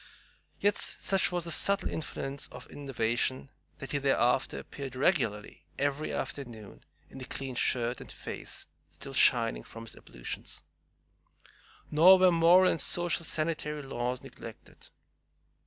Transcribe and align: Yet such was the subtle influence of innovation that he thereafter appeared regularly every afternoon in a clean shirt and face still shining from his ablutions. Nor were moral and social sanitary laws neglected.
Yet 0.59 0.77
such 0.77 1.31
was 1.31 1.43
the 1.45 1.51
subtle 1.51 1.87
influence 1.87 2.47
of 2.47 2.65
innovation 2.71 3.51
that 3.77 3.91
he 3.91 3.99
thereafter 3.99 4.57
appeared 4.57 4.95
regularly 4.95 5.67
every 5.77 6.11
afternoon 6.11 6.83
in 7.11 7.21
a 7.21 7.23
clean 7.23 7.53
shirt 7.53 8.01
and 8.01 8.11
face 8.11 8.65
still 8.89 9.13
shining 9.13 9.61
from 9.63 9.85
his 9.85 9.95
ablutions. 9.95 10.63
Nor 11.91 12.17
were 12.17 12.31
moral 12.31 12.71
and 12.71 12.81
social 12.81 13.23
sanitary 13.23 13.83
laws 13.83 14.23
neglected. 14.23 14.89